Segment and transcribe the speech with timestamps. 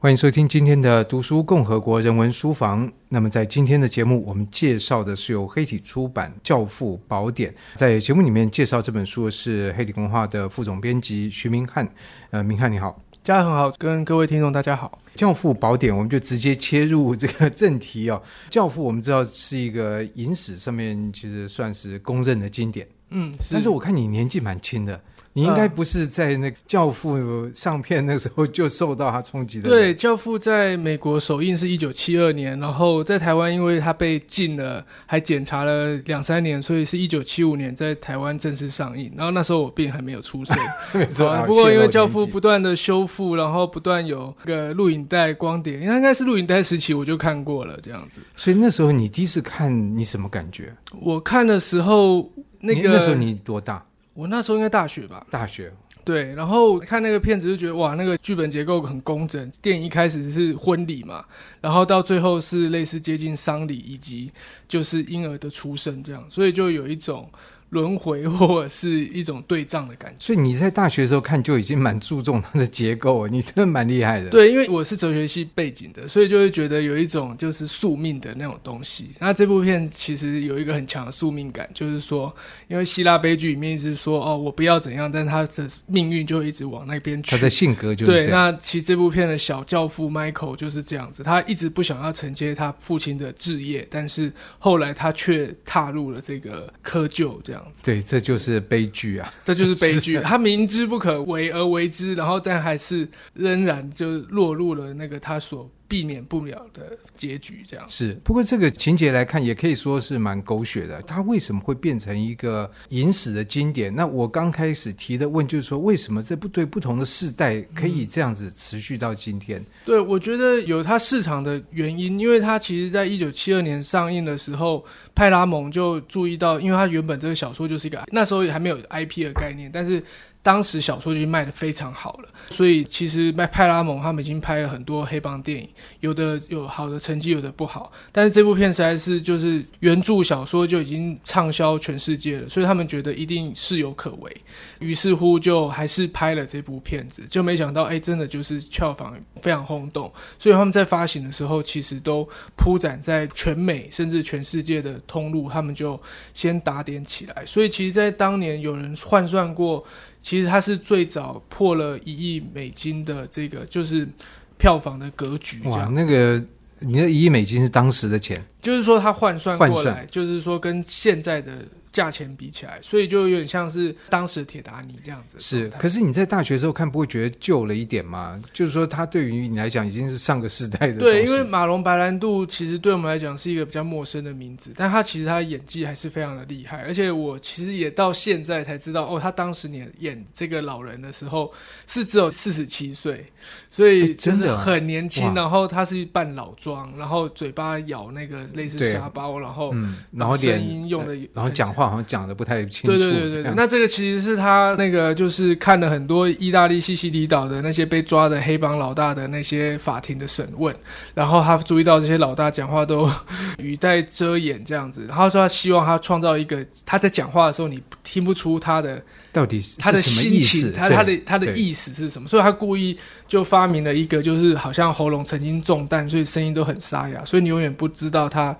[0.00, 2.88] 欢迎收听今天的读书共和国人文书房。
[3.08, 7.50] 那么，在今天的节目，我们介绍的是由黑体出版《教父宝典》。
[7.74, 11.92] 在节目里面介绍这本书的是黑体文化的副总编辑徐明翰。
[12.30, 14.96] 呃，明翰你好，大家很好，跟各位听众大家好。
[15.18, 18.22] 《教父宝典》，我们就直接切入这个正题哦。
[18.48, 22.86] 《教父》我们知道是一个影史上面其实算是公认的经典。
[23.10, 25.00] 嗯，是，但是我看你年纪蛮轻的。
[25.32, 27.16] 你应该不是在那《教父》
[27.54, 29.68] 上片那时候就受到他冲击的。
[29.68, 39.12] 对，《教父》在美国首映是一九七二年，然后在台湾因为他被禁了，还检查了两三年，所以是一九七五年在台湾正式上映。
[39.16, 40.56] 然后那时候我并还没有出生。
[40.92, 41.36] 没错。
[41.46, 48.20] 不过因为《教父》不断的修复，然后不断有个录影带、光碟，应该是录影带时期我就看过了这样子。
[48.36, 50.74] 所以那时候你第一次看，你什么感觉？
[51.00, 52.28] 我看的时候，
[52.60, 53.84] 那个那时候你多大？
[54.18, 55.72] 我那时候应该大学吧，大学
[56.04, 59.48] 对，然后看那个片子就觉得哇，那个剧本结构很工整。
[59.62, 61.24] 电影一开始是婚礼嘛，
[61.60, 64.32] 然后到最后是类似接近丧礼，以及
[64.66, 67.30] 就是婴儿的出生这样，所以就有一种。
[67.70, 74.30] 轮回或者是一种对仗的感觉，所以你在大学的时候看就已经蛮注重它的结构，你真的蛮厉害的。
[74.30, 79.10] 对，因为我是哲学系背景的，所以就会觉得有一种就是宿命的那种东西。
[79.18, 82.34] 那这部片其实有一个很强的宿命感，就是说，
[82.68, 87.36] 因为希腊悲剧里面一直说哦，我不要怎样，但他的命运就一直往那边去。
[87.36, 88.12] 他的性格就是。
[88.12, 97.82] 对，那其实这部片的小教父 Michael 就是这样子，他一直不想要承接他父亲的志业，但是后来他却踏入了这个窠臼，这样子。
[97.82, 99.32] 对，这就是悲剧啊！
[99.44, 100.20] 这就是悲剧。
[100.24, 105.70] 他明知不可为而为之，然后但还是仍然就落入了那个他所。
[105.88, 108.12] 避免不了的结局，这样是。
[108.22, 111.00] 不过这个情节来看，也可以说是蛮狗血的。
[111.02, 113.92] 它为什么会变成一个影史的经典？
[113.94, 119.58] 那我刚开始提的问就是说，为什么这不对不同的世代可以这样子持续到今天？
[119.60, 130.04] 嗯、对，我觉得有它市场的原因，因为它其实在一九七二年上映的时候，派拉蒙就注意到，因为它原本这个小说就是一个那时候还没有 IP 的概念，但是。
[130.48, 135.68] 当时小说就卖得非常好了，所以其实麦派拉蒙他们已经拍了很多黑帮电影，
[136.00, 137.92] 有的有好的成绩，有的不好。
[138.10, 144.36] 但是这部片实在是就是原著小说就已经畅销全世界了，所以他们觉得一定是有可为，
[144.78, 147.26] 于是乎就还是拍了这部片子。
[147.28, 150.10] 就没想到，哎，真的就是票房非常轰动。
[150.38, 152.26] 所以他们在发行的时候，其实都
[152.56, 156.00] 铺展在全美甚至全世界的通路，他们就
[156.32, 157.44] 先打点起来。
[157.44, 159.84] 所以其实，在当年有人换算过。
[160.20, 164.08] 其实它是最早破了一亿美金的这个就是
[164.56, 165.60] 票房的格局。
[165.64, 166.42] 哇，那个
[166.80, 171.52] 你的一亿美金是当时的钱，就是说它换算过来，就是说跟现在的。
[171.98, 175.36] 价钱比起来，所以就有点像是当时铁达尼这样子。
[175.40, 178.40] 是，可是你在大学时候看，不会觉得旧了一点吗？
[178.52, 180.98] 就是说，他对于你来讲已经是上个世代的。
[180.98, 186.76] 对，因为马龙白兰度其实对我们来讲是一个比较陌生的名字，但他其实他的演技还是非常的厉害。
[186.82, 191.52] 而且我其实也到现在才知道，哦，他当时演演这个老人的时候
[191.88, 193.26] 是只有 四十七岁，
[193.68, 195.34] 所以就是很年轻。
[195.34, 201.87] 然后他是扮老装，然后嘴巴咬那个类似沙包，然后嗯，然后声音用的，然后讲话。
[201.88, 202.86] 好像讲的不太清楚。
[202.88, 210.74] 对对对对对，那这个其实是他那个就是看了很多意大利西西里岛的那些被抓的黑帮老大的那些法庭的审问，
[211.14, 213.10] 然后他注意到这些老大讲话都
[213.58, 228.56] 语带遮掩这样子，然后说他希望他创造一个他在讲话的时候你听不出他的到底是他的心情，他他的他的意思是什么，所以他故意就发明了一个就是好像喉咙曾经中弹，所以声音都很沙哑，所以你永远不知道他。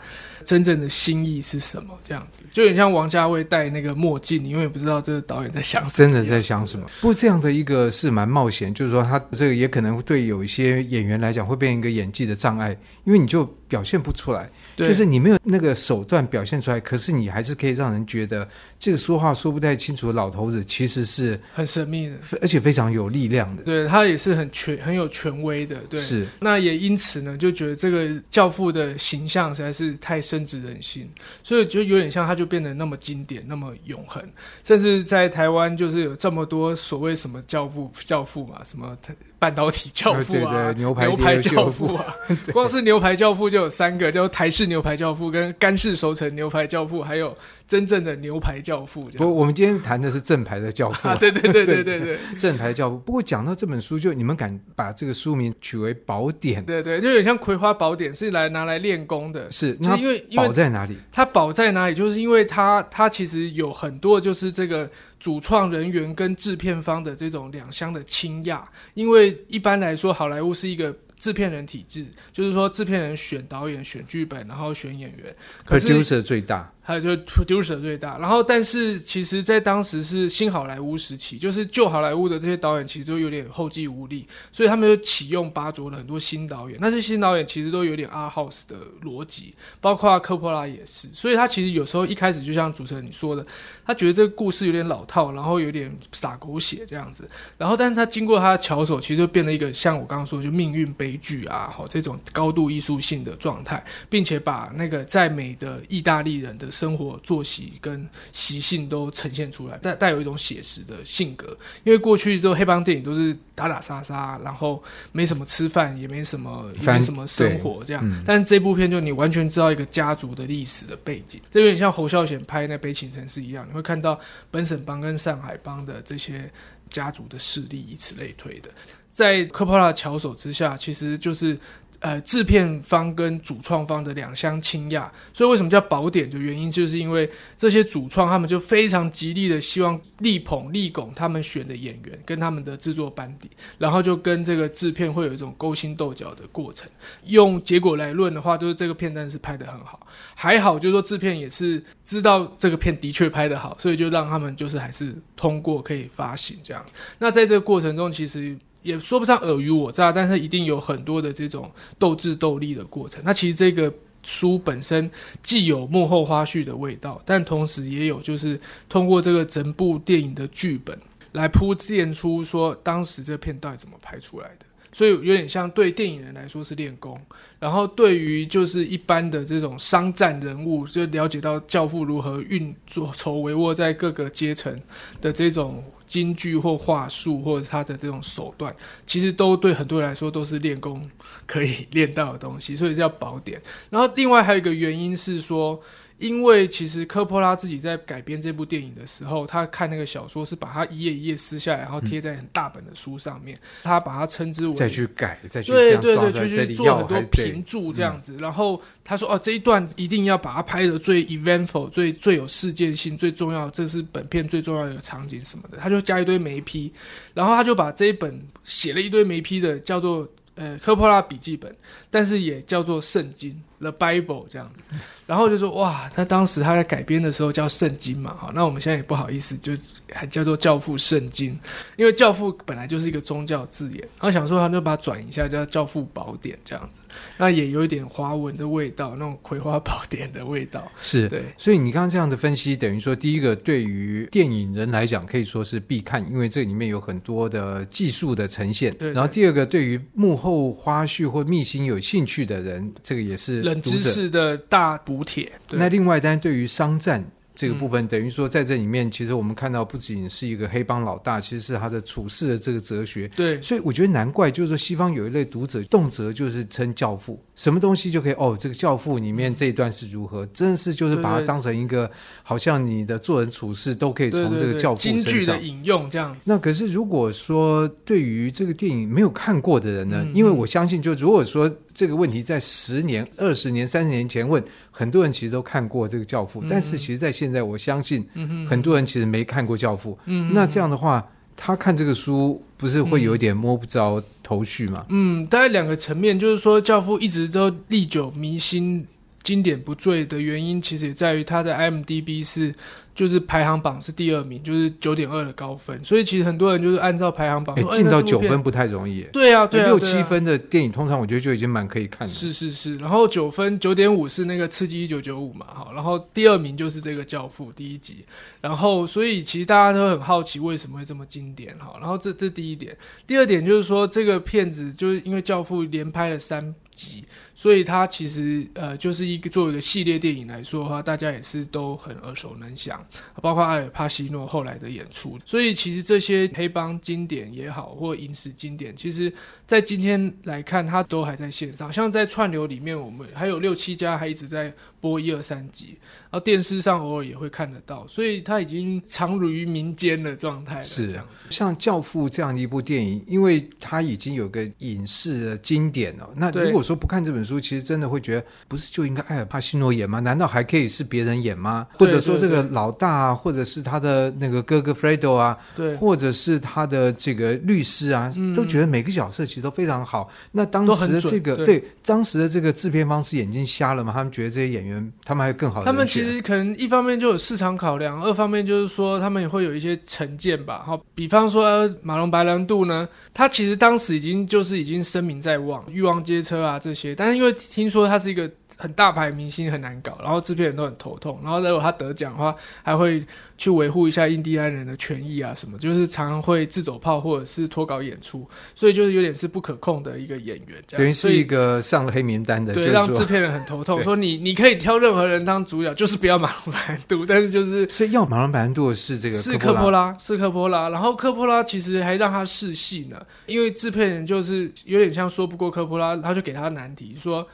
[0.48, 1.94] 真正的心意是什么？
[2.02, 6.86] 这样子就很像王家卫戴那个墨镜，你永远不知道这个导演在想什么，真的在想什么。
[7.02, 12.70] 不过这样的一个是蛮冒险，就是说他这个也可能对有一些演员来讲会变成一个演技的障碍，
[13.04, 14.48] 因为你就表现不出来。
[14.74, 18.48] 对就是你没有那个手段表现出来，可是你还是可以让人觉得
[18.78, 23.64] 这个说话说不太清楚的老头子其实是很神秘的，而且非常有力量的。
[23.64, 25.76] 对，他也是很权很有权威的。
[25.90, 26.24] 对，是。
[26.40, 31.10] 那也因此呢，就觉得这个教父的形象实在是太深深植人心，
[31.42, 34.22] 所以就有点像他就变得那么经典，那么永恒。
[34.62, 38.96] 甚至在台湾，就是有这么多所谓什么教父教父嘛，什么。
[39.38, 42.16] 半导体教父啊，对对牛排，牛排教父啊，
[42.52, 47.36] 光是牛排教父就有三个，叫台式牛排教父、跟干式熟成牛排教父，还有
[47.66, 49.02] 真正的牛排教父。
[49.16, 51.14] 不，我们今天谈的是正牌的教父啊。
[51.14, 52.98] 对对对对对对， 正牌教父。
[52.98, 56.64] 不过讲到这本书，就你们敢把这个书名取为宝典？
[56.64, 59.50] 对对，就有点像《葵花宝典》，是来拿来练功的。
[59.52, 60.98] 是，那因为宝在哪里？
[61.12, 61.94] 它宝在哪里？
[61.94, 64.90] 就是因为它它其实有很多，就是这个。
[65.18, 68.62] 主创人员跟制片方的这种两相的倾轧，
[68.94, 75.34] 因为一般来说，好莱坞是一个制片人体制，就是说制片人选导演、选剧本，然后选演员
[75.66, 76.72] ，producer 最大。
[76.88, 86.78] 还有就是 producer 最大，然后但是其实，在当时是新好莱坞时期，就是旧好莱坞的这些导演其实都有点后继无力，所以他们就启用巴卓了很多新导演。
[86.80, 91.08] 那些新导演其实都有点 R house 的逻辑，包括科波拉也是。
[91.12, 93.44] 所以他其实有时候一开始就像主持人你说的，
[93.84, 97.28] 他觉得这个故事有点老套，然后有点洒狗血这样子。
[97.58, 106.66] 然后但是他经过他的巧手，其实就变了一个像我刚刚说就命运悲剧啊，好这种高度艺术性的状态，并且把那个在美的意大利人的。
[106.78, 111.56] 生活作息跟习性都呈现出来，带带有一种写实的性格。
[111.82, 114.80] 因为过去这黑帮电影都是打打杀杀，然后
[115.10, 118.02] 没什么吃饭，也没什么也没什么生活这样。
[118.04, 124.18] 嗯、但是这部片就你完全知道一个家族的历史的背景，这有点像侯孝贤拍那《悲情城市》一样，你会看到
[124.50, 126.48] 本省帮跟上海帮的这些
[126.88, 128.70] 家族的势力，以此类推的。
[129.10, 131.58] 在科波拉巧手之下，其实就是。
[132.00, 146.88] 呃，制片方跟主创方的两相倾轧，所以为什么叫宝典的原因，就是因为这些主创他们就非常极力的希望力捧力拱他们选的演员跟他们的制作班底，然后就跟这个制片会有一种勾心斗角的过程。
[147.24, 150.06] 用结果来论的话，就是这个片段是拍得很好，
[150.36, 156.86] 还好就是说制片也是知道这个片的确拍得好，所以就让他们就是还是通过可以发行这样。
[157.18, 158.56] 那在这个过程中，其实。
[158.88, 163.22] 也说不上尔虞我诈，但是一定有很多的这种斗智斗力的过程。
[163.24, 163.92] 那其实这个
[164.22, 165.10] 书本身
[165.42, 168.58] 既有幕后花絮的味道，但同时也有就是
[168.88, 170.98] 通过这个整部电影的剧本
[171.32, 174.64] 来铺垫出说当时这片到底怎么拍出来的。
[174.92, 177.20] 所以有点像对电影人来说是练功，
[177.58, 184.80] 然后对于就是一般的这种商战人物，就了解到教父如何运作、筹帷幄在各个阶层
[185.20, 185.84] 的这种。
[186.08, 188.74] 金句或话术，或者他的这种手段，
[189.06, 191.06] 其实都对很多人来说都是练功
[191.44, 193.60] 可以练到的东西，所以叫宝典。
[193.90, 195.78] 然后另外还有一个原因是说。
[196.18, 208.36] 因为其实科波拉自己在改编这部电影的时候，他看那个小说是把它一页一页撕下来，然后贴在很大本的书上面，嗯、他把它称之为再去改，再去对对对，去去做很多评注这样子。
[208.38, 216.92] 然后他说：“哦，这一段一定要把它拍的最 eventful，最最有事件性，最重要，这是本片最重要的场景什么的。”他就加一堆眉批，
[217.32, 221.72] 然后他就把这一本写了一堆眉批的叫做呃科波拉笔记本，
[222.10, 223.56] 但是也叫做圣经。
[223.80, 224.82] The Bible 这样子，
[225.24, 229.72] 然后就说哇，他当时他在改编的时候叫圣经嘛，好，那我们现在也不好意思，就
[230.12, 231.56] 还叫做教父圣经，
[231.96, 237.02] 因为教父本来就是一个宗教字眼，然后想说他就把它转一下叫教父宝典这样子，
[237.36, 241.44] 那也有一点华文的味道，那种葵花宝典的味道，是对。
[241.56, 248.90] 所以你刚刚这样的分析，等于说第一个对于电影人来讲可以说是必看，因为这里面有很多的技术的呈现。
[248.94, 249.12] 对，对。
[249.12, 253.67] 然后第二个对于幕后花絮或秘辛有兴趣的人，这个也是。
[253.68, 255.52] 冷知识的大补帖。
[255.70, 257.24] 那另外，当然对于商战。
[257.58, 263.26] 这个部分等于说，在这里面，其实我们看到不仅是一个黑帮老大，其实是他的处事的这个哲学。
[263.34, 272.08] 对，所以我觉得难怪，就是说西方有一类读者，动辄就是称教父，什么东西就可以哦，这个教父里面这一段是如何，真的是就是把它当成一个，
[272.44, 275.60] 好像你的做人处事都可以从这个教父身上。
[275.60, 276.36] 引用这样。
[276.44, 280.24] 那可是如果说对于这个电影没有看过的人呢？
[280.32, 281.68] 因为我相信，就如果说。
[281.94, 284.62] 这个问题在十年、二十年、三十年前问，
[284.98, 288.26] 很多人其实都看过这个《教父》，嗯，但是其实，在现在，我相信
[288.68, 290.12] 很多人其实没看过《教父》。
[290.24, 291.24] 嗯，那这样的话，
[291.56, 295.06] 他看这个书，不是会有一点摸不着头绪吗？
[295.10, 299.06] 嗯，大概两个层面，就是说，《教父》一直都历久弥新、
[299.44, 302.74] 经典不坠的原因，其实也在于他在 IMDB 是。
[303.18, 309.22] 就是排行榜是第二名，就是九点二的高分，所以其实很多人就是按照排行榜，进、欸、到九分不太容易。
[309.32, 312.32] 对啊，对啊，六七分的电影通常我觉得就已经蛮可以看的。
[312.32, 318.24] 是是是，然后九分九点五是那个《刺激一九九五》嘛，好，然后第二名就是这个《教父》第一集，
[318.60, 322.96] 然后所以其实大家都很好奇为什么会这么经典，哈，然后这这第一点，
[323.26, 327.24] 第二点就是说这个片子就是因为《教父》连拍了三集。
[327.58, 333.04] 所以它其实呃就是一个作为一个系列电影来说的话，大家也是都很耳熟能详，
[333.42, 335.36] 包括阿尔帕西诺后来的演出。
[335.44, 339.32] 所以其实这些黑帮经典也好，或影史经典，其实
[339.66, 341.92] 在今天来看，它都还在线上。
[341.92, 345.98] 像在串流里面，我们还有六七家还一直在播一二三集。
[346.30, 350.84] 然后电视上偶尔也会看得到，所以他已经藏于民间的状态了。
[350.84, 356.30] 是这样子，像《教父》这样的一部电影，因为它已经有个影视的经典了。
[356.36, 360.18] 那如果说不看这本书，其实真的会觉得，不是就应该艾尔帕西诺演吗？
[360.18, 361.86] 难道还可以是别人演吗？
[361.92, 370.28] 或者说这个老大啊，或者是他的那个哥哥 Fredo 啊，对，或者是他的这个律师啊，嗯、都觉得每个角色其实都非常好。
[370.50, 374.12] 那当时的这个对，对当时的这个制片方是眼睛瞎了吗？
[374.12, 375.86] 他们觉得这些演员他们还有更好的。
[375.86, 380.82] 他们其实可能一方面就有市场考量，二方面就是说他们也会有一些成见吧。
[380.84, 388.50] 好，比方说马龙白兰度呢，他其实当时已经就是已经声名在望，欲望街车啊这些，但是因为听说他是一个。
[388.80, 392.54] 很大牌明星很难搞，然后制片人都很头痛，然后如果他得奖的话，
[392.84, 417.44] 还会去维护一下印第安人的权益啊什么，就是常常会自走炮或者是脱稿演出，所以就是有点是不可控的一个演员，这样，等于是一个上了黑名单的，对，就是、让制片人很头痛，说你你可以挑任何人当主角，就是不要马龙白兰度，但是就是所以要马龙白兰度的是这个是科波拉，是科波拉，然后科波拉其实还让他试戏呢，因为制片人就是有点像说不过科波拉，他就给他难题说。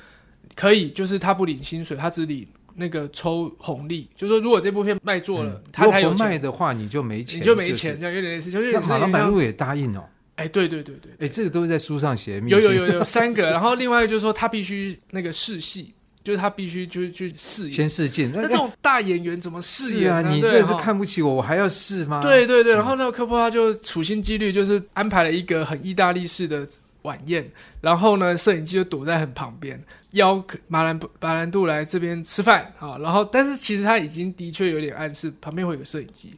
[0.54, 4.08] 可以，就是他不领薪水，他只领那个抽红利。
[4.16, 8.50] 就是说，如果这部片卖座了，嗯、他才有钱卖的话，你就没钱，你就没钱，这样有点类似。
[8.50, 10.04] 就是马龙白兰度也答应哦。
[10.36, 12.42] 哎，对对对对，哎，这个都是在书上写。
[12.46, 15.94] 有有有有三个， 然后另外就是说，他必须那个试戏，
[16.24, 18.32] 就是他必须就是去试演，先试镜。
[18.34, 20.22] 那这种大演员怎么试演啊？
[20.22, 22.20] 你这是看不起我，我还要试吗？
[22.20, 26.66] 对对对，然后那个科波拉就处心积虑，就是安排了一个很意大利式的
[27.02, 27.48] 晚宴，
[27.80, 29.80] 然后呢，摄影机就躲在很旁边。
[30.14, 36.34] 邀马兰白兰度来这边吃饭啊，然后但是其实他已经的确有点暗示旁边会有个摄影机，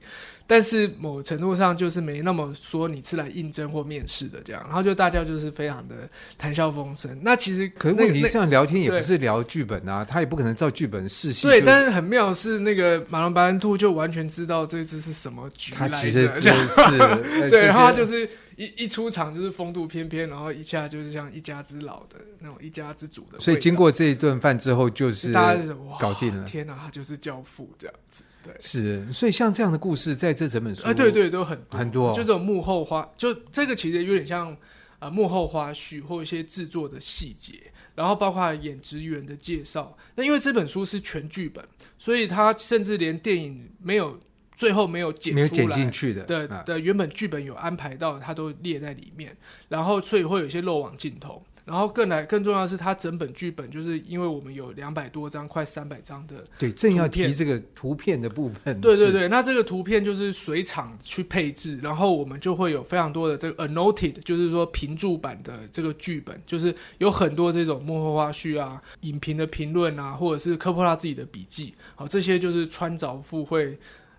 [0.47, 7.17] 但是某程度上就是没那么说你是来应征或面试的这样，然后就大家就是非常的谈笑风生。
[7.23, 11.47] 那其实可是问题这样聊天也不是聊剧本啊，他也不可能照剧本试戏。
[11.47, 18.29] 对，但是很妙是那个马龙白兰度就完全知道这次是什么局来着，他其实是对，然后他就是。
[18.57, 23.39] 一一出场就是风度翩翩，然后一下就是像一家之老的那种一家之主的。
[23.39, 25.63] 所以经过这一顿饭之后，就是大家
[25.99, 26.45] 搞定了。
[26.45, 28.25] 天哪，他就是教父这样子。
[28.43, 29.13] 对，是。
[29.13, 32.13] 所以像这样的故事，在这整本书，啊，对对，都很多很多。
[32.13, 34.57] 就这种幕后花，就这个其实有点像啊、
[35.01, 37.55] 呃、幕后花絮或一些制作的细节，
[37.95, 39.97] 然后包括演职员的介绍。
[40.15, 41.63] 那因为这本书是全剧本，
[41.99, 44.19] 所以他甚至连电影没有。
[44.57, 49.37] 最后没有剪出来，没有剪进去的的，的原本剧本有安排到，它都列在里面。
[49.69, 51.41] 然后所以会有一些漏网镜头。
[51.67, 56.37] 然后更来更重要的是，它整本剧本就是因为我们有两百多张，快三百张的。
[56.61, 58.81] 对，正要提这个图片的部分。
[58.81, 71.75] 对对对，那这个图片就是随场去配置，然后我们就会有非常多的这个 annotated，就是说评注版的这个剧本，就是有很多这种幕后花絮啊、影评的评论啊，或者是科波拉自己的笔记。
[71.97, 73.77] 好，这些就是穿凿附会。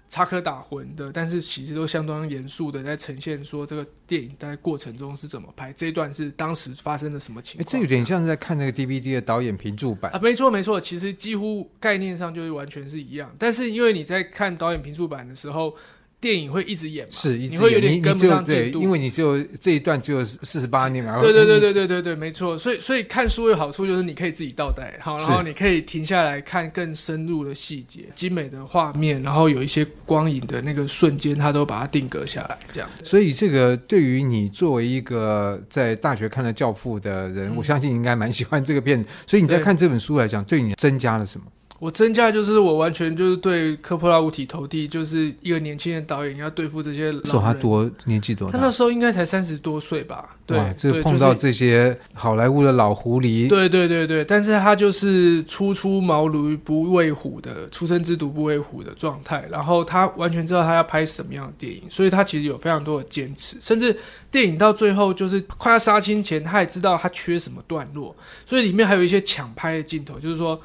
[0.10, 7.72] 插科打诨的，但是其实都相当严肃的在呈现说这个电影在过程中是怎么拍，这一段是当时发生的什么情况？
[7.72, 15.76] 这有点像是在看那个 DVD 的导演评注版啊，没错没错，其实几乎概念上就是完全是一样，但是因为你在看导演评注版的时候。
[16.20, 17.12] 电影会一直演嘛？
[17.14, 21.20] 是，一直演，你会有点跟不上进度，因为你只有这一段只有四十八年嘛。
[21.20, 22.58] 对对对对对对对，没错。
[22.58, 32.90] 所以所以看书有好处就是你可以自己倒带，好，然后你可以停下来看更深入的细节、精美的画面，然后有一些光影的那个瞬间，它都把它定格下来，这样。
[33.04, 39.08] 所以这个对于你作为一个在大学看了《教父》的人，嗯，我相信你应该蛮喜欢这个片子。
[39.28, 41.46] 所以你在看这本书来讲，对，对你增加了什么？
[41.80, 48.58] 我增加就是我完全就是对科波拉五体投地，就是一个年轻的导演要对付这些老他多年纪多大？
[48.58, 50.36] 他那时候应该才三十多岁吧？
[50.46, 53.48] 对，这碰到这些好莱坞的老狐狸。
[53.48, 59.46] 对对对对，但是他就是初出茅庐不畏虎的，初生之犊不畏虎的状态。
[59.52, 63.96] 然后他完全知道他要拍什么样的电影，所以他其实有非常多的坚持，甚至
[64.32, 68.16] 电影到最后就是快要杀青前，他也知道他缺什么段落，
[68.46, 70.60] 所以里面还有一些抢拍的镜头，就是说。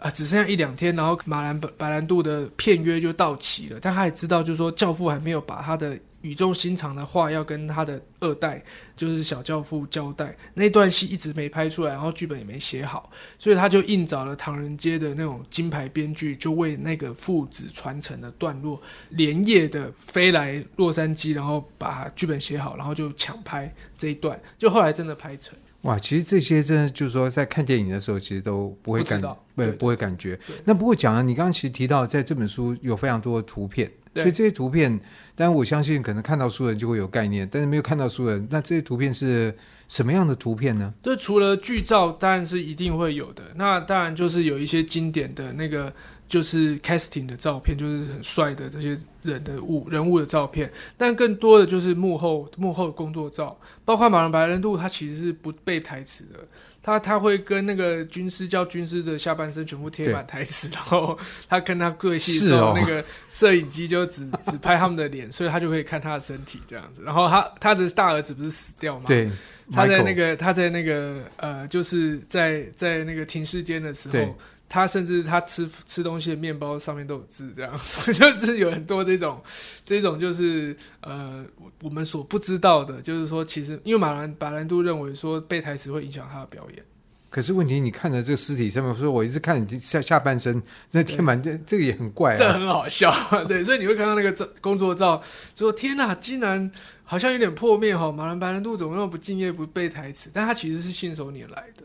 [0.00, 3.78] 啊，只剩下一两天，然后马兰白兰度的片约就到期了。
[3.80, 8.62] 但他也知道，就是说教父还没有把他的语重心长的话要跟他的二代，
[8.96, 10.34] 就是小教父交代。
[10.54, 18.80] 那段戏一直没拍出来，然后剧本也没写好，所以他就硬找了唐人街的那种金牌编剧，就为那个父子传承的段落，
[19.10, 25.54] 连夜的飞来洛杉矶，然后把剧本写好，然后就抢拍这一段，就后来真的拍成。
[25.82, 29.20] 哇，其实这些真的就是说，在看电影的时候，其实都不会感，
[29.54, 30.38] 不，不会感觉。
[30.64, 34.90] 那不过讲了，你刚刚其实提到，在这本书有非常多的图片，所以这些图片，
[35.34, 39.56] 当然我相信可能看到书人就会有概念，但是没有看到书人，那这些图片是
[39.88, 40.92] 什么样的图片呢？
[41.02, 43.42] 就除了剧照，当然是一定会有的。
[43.54, 45.92] 那当然就是有一些经典的那个。
[46.30, 56.38] 就是 casting 的照片，就是很帅的这些人的物人物的照片，但更多的就是幕后幕后的工作照，包括马龙白兰度，他其实是不背台词的，
[56.82, 61.18] 他他会跟那个军师叫军师的下半身全部贴满台词，然后
[61.48, 67.02] 他跟他对戏的时候，那个摄影机就只只拍他们的脸，所以他就可以看他的身体这样子。
[67.02, 69.04] 然后他他的大儿子不是死掉吗？
[69.06, 69.30] 对，
[69.72, 74.36] 他在那个他在那个呃，就是在在那个停尸间的时候。
[74.70, 77.76] 他甚至他吃吃东西的面包上面都有字，这样
[78.14, 79.42] 就是有很多这种
[79.84, 81.44] 这种就是呃
[81.82, 86.84] 我们所不知道的，就是说其实因为马兰白兰度认为说背台词会影响他的表演。
[87.30, 90.62] 可是问题你看着这个尸体上面说，我一直看你下下半身
[90.92, 93.12] 那天板这这个也很怪啊，这很好笑，
[93.46, 95.20] 对，所以你会看到那个照工作照，
[95.56, 96.70] 说天哪，竟然
[97.04, 100.30] 好像有点破灭哈，马兰白兰度怎么那么不敬业不背台词？
[100.32, 101.84] 但他其实是信手拈来的。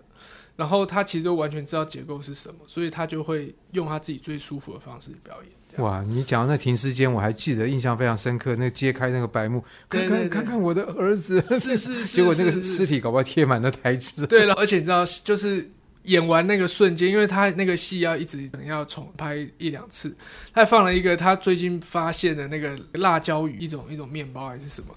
[0.55, 5.83] 然后他其实都完全知道结构是什么，所以他就会用他自己最舒服的方式表演。
[5.83, 8.55] 哇，你讲到那停尸间，我还记得印象非常深刻。
[8.55, 14.25] 那揭开那个白幕，看看看看我的儿子，是是是， 结果那个尸体搞不好贴满了台词。
[14.25, 15.69] 对了，而且你知道，就是
[16.05, 20.15] 演完那个瞬间，因为他那个戏要一直可能要重拍一两次，
[20.53, 24.88] 他放了一个他最近发现的那个辣椒鱼，一种一种面包还是什么。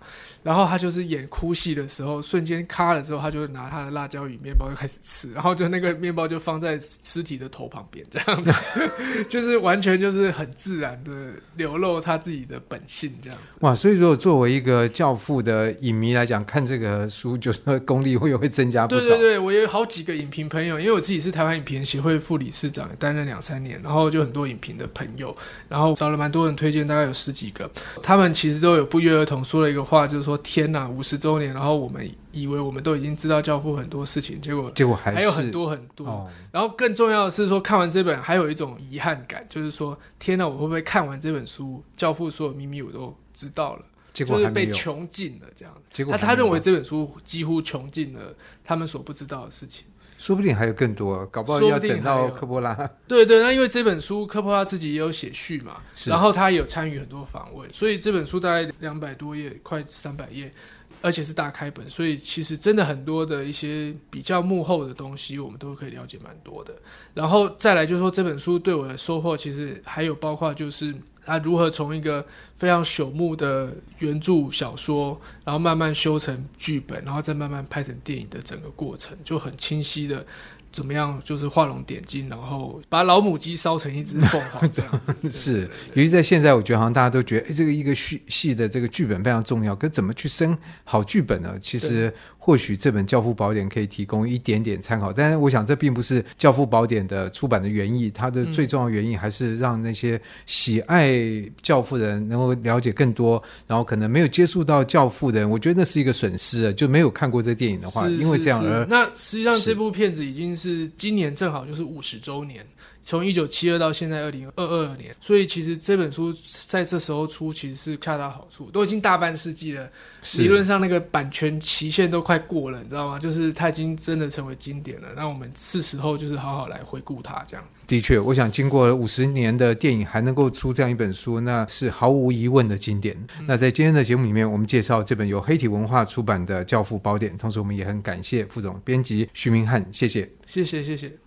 [0.40, 8.52] 然后他就是演哭戏的时候，瞬间咔了之后，他就拿他的辣椒鱼面包就开始吃，然后就那个面包就放在尸体的头旁边，这样子，
[9.28, 13.58] 就是完全就是很自然的流露他自己的本性，这样子。
[13.60, 19.00] 哇，所以如果作为一个教父的影迷来讲，看这个书就是功力会会增加不少。
[19.00, 25.34] 对对对，我有好几个影评朋友，因为我自己是台湾影评协会副理事长，担任两三年，然后就很多影评的朋友，
[25.68, 27.70] 然后找了蛮多人推荐，大概有十几个，
[28.02, 30.36] 他们其实都有不约而同说了一个话，就是说。
[30.38, 36.06] 天呐，五十周年，然后我们以为我们都已经知道教父很多事情，结果结果还，还有很多很多。
[36.06, 36.26] 哦。
[36.50, 43.84] 然后更重要的是说，看完这本还有一种遗憾感，就是说天呐，我会不会看完这本书，教父所有秘密我都知道了？
[44.14, 45.74] 结果就是被穷尽了这样。
[45.92, 49.84] 结果他他认为这本书几乎穷尽了他们所不知道的事情。
[50.18, 52.74] 说不定还有更多，搞不好要等到科波拉。
[53.06, 60.52] 对对，那因为这本书科波拉自己也有写序嘛，然后他也有参与很多访问，所以这本书大概两百多页，快三百页，
[61.00, 66.74] 而且是大开本，所以其实真的很多的一些比较幕后的东西，我们都可以了解蛮多的。
[67.14, 70.94] 然后再来就是说，这本书对我的收获，其实还有包括就是。
[71.28, 80.24] 他如何从一个非常朽木的原著小说，然后慢慢修成剧本，然后再慢慢拍成电影的整个过程，就很清晰的。
[80.70, 81.18] 怎么样？
[81.24, 85.14] 就是画龙点睛，然后把老母鸡烧成一只凤凰这样子。
[85.30, 85.62] 是，
[85.94, 89.74] 尤其在现在，我觉得好像大家都觉得，哎，这个一个戏戏的这个剧本非常重要。
[89.74, 91.58] 可怎么去生好剧本呢？
[91.58, 92.12] 其实
[92.48, 95.12] 或许这本《教父宝典》可以提供一点点参考。
[95.12, 98.10] 但是我想，这并不是《教父宝典》的出版的原意。
[98.10, 101.12] 它的最重要原因还是让那些喜爱
[101.60, 106.72] 教父的人能够了解更多，然后可能没有接触到教父的人，我觉得那是一个损失啊。
[106.72, 110.48] 就没有看过这电影的话，因为这样而那实际上这部片子已经。
[110.58, 112.66] 是今年正好就是五十周年，
[113.08, 116.30] 从一九七二到现在二零二二年，所以其实这本书
[116.66, 119.90] 在这时候出其实是恰到好处，都已经大半世纪了，
[120.36, 123.18] 理论上那个版权期限都快过了，你知道吗？
[123.18, 127.86] 就是它已经真的成为经典了，那我们是时候就是好好来回顾它这样子。
[127.86, 133.16] 的确，我想经过五十年的电影还能够出这样一本书，那是毫无疑问的经典。
[133.38, 140.30] 嗯、那在今天的节目里面，我们介绍这本由黑体文化出版的《教父宝典》，同时我们也很感谢副总编辑徐明翰，谢谢。
[140.44, 141.18] 谢谢谢谢。